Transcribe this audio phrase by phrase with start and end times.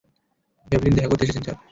[0.67, 1.57] Devlin দেখা করতে এসেছেন, স্যার।